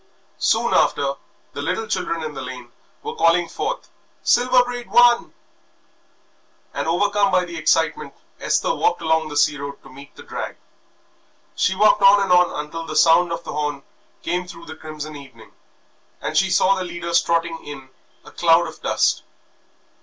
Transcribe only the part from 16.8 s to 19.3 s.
leaders trotting in a cloud of dust.